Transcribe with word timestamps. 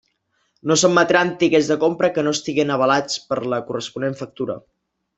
No 0.71 0.77
s'admetran 0.81 1.33
tiquets 1.43 1.69
de 1.73 1.77
compra 1.85 2.11
que 2.17 2.25
no 2.29 2.35
estiguen 2.39 2.75
avalats 2.79 3.23
per 3.29 3.41
la 3.55 3.63
corresponent 3.71 4.21
factura. 4.25 4.61